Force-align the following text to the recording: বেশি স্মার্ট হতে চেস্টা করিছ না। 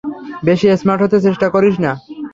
বেশি 0.47 0.67
স্মার্ট 0.81 0.99
হতে 1.03 1.17
চেস্টা 1.25 1.47
করিছ 1.55 1.75
না। 1.85 1.91